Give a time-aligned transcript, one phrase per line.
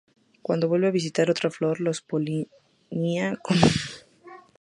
[0.41, 2.49] Cuando vuelve a visitar otra flor los polinia
[2.89, 4.05] golpean el estigma.